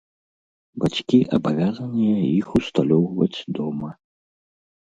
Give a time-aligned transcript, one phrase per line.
[0.83, 3.89] Бацькі абавязаныя іх усталёўваць дома.